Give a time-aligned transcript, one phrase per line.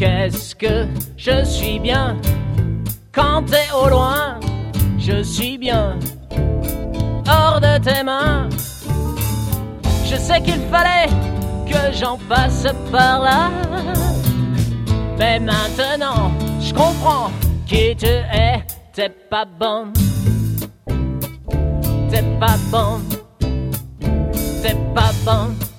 [0.00, 0.86] qu'est-ce que
[1.18, 2.16] je suis bien?
[3.12, 4.40] Quand t'es au loin.
[4.98, 5.98] Je suis bien
[7.26, 8.48] hors de tes mains.
[10.04, 11.08] Je sais qu'il fallait
[11.66, 13.50] que j'en passe par là.
[15.18, 17.30] Mais maintenant, je comprends
[17.66, 18.62] qui tu es.
[18.94, 19.92] T'es pas bon.
[22.10, 23.00] T'es pas bon.
[24.62, 25.69] T'es pas bon.